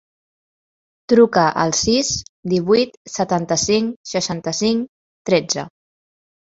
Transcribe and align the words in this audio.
Truca 1.13 1.43
al 1.65 1.75
sis, 1.81 2.09
divuit, 2.55 2.99
setanta-cinc, 3.19 3.95
seixanta-cinc, 4.17 4.93
tretze. 5.33 5.73